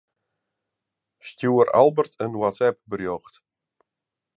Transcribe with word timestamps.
Stjoer 1.27 1.67
Albert 1.81 2.13
in 2.19 2.33
WhatsApp-berjocht. 2.39 3.41